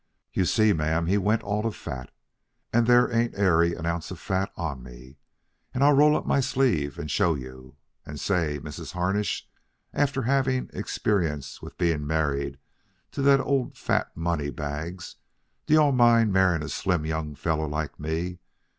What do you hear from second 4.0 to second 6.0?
of fat on me.' And I'll